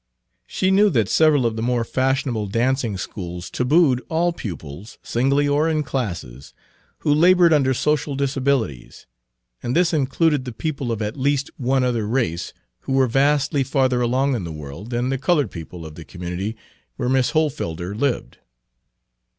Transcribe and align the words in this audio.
She 0.47 0.71
knew 0.71 0.89
that 0.89 1.07
several 1.09 1.45
of 1.45 1.55
the 1.55 1.61
more 1.61 1.83
fashionable 1.83 2.47
dancing 2.47 2.97
schools 2.97 3.51
tabooed 3.51 4.01
all 4.09 4.33
pupils, 4.33 4.97
singly 5.03 5.47
or 5.47 5.69
in 5.69 5.83
classes, 5.83 6.55
who 7.01 7.13
labored 7.13 7.53
under 7.53 7.71
social 7.75 8.15
disabilities 8.15 9.05
and 9.61 9.75
this 9.75 9.93
included 9.93 10.43
the 10.43 10.53
people 10.53 10.91
of 10.91 11.03
at 11.03 11.17
least 11.19 11.51
one 11.57 11.83
other 11.83 12.07
race 12.07 12.51
who 12.79 12.93
were 12.93 13.05
vastly 13.05 13.63
farther 13.63 14.01
along 14.01 14.33
in 14.33 14.43
the 14.43 14.51
world 14.51 14.89
than 14.89 15.09
the 15.09 15.19
colored 15.19 15.51
people 15.51 15.85
of 15.85 15.93
the 15.93 16.03
community 16.03 16.57
where 16.95 17.07
Miss 17.07 17.33
Hohlfelder 17.33 17.93
lived. 17.93 18.39